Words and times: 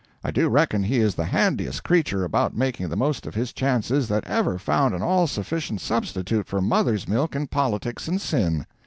I 0.23 0.31
do 0.31 0.49
reckon 0.49 0.81
he 0.81 0.97
is 0.97 1.13
the 1.13 1.25
handiest 1.25 1.83
creature 1.83 2.23
about 2.23 2.57
making 2.57 2.89
the 2.89 2.95
most 2.95 3.27
of 3.27 3.35
his 3.35 3.53
chances 3.53 4.07
that 4.07 4.25
ever 4.25 4.57
found 4.57 4.95
an 4.95 5.03
all 5.03 5.27
sufficient 5.27 5.79
substitute 5.79 6.47
for 6.47 6.59
mother's 6.59 7.07
milk 7.07 7.35
in 7.35 7.45
politics 7.45 8.07
and 8.07 8.19
sin. 8.19 8.65